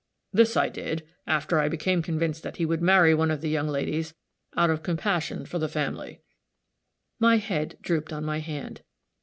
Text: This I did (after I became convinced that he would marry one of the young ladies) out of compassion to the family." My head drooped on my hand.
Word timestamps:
This 0.33 0.57
I 0.57 0.67
did 0.67 1.03
(after 1.27 1.59
I 1.59 1.69
became 1.69 2.01
convinced 2.01 2.41
that 2.41 2.57
he 2.57 2.65
would 2.65 2.81
marry 2.81 3.13
one 3.13 3.29
of 3.29 3.41
the 3.41 3.51
young 3.51 3.67
ladies) 3.67 4.15
out 4.57 4.71
of 4.71 4.81
compassion 4.81 5.45
to 5.45 5.59
the 5.59 5.69
family." 5.69 6.21
My 7.19 7.37
head 7.37 7.77
drooped 7.83 8.11
on 8.11 8.25
my 8.25 8.39
hand. 8.39 8.81